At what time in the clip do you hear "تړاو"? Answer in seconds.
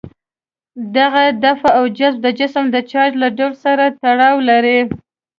4.01-4.35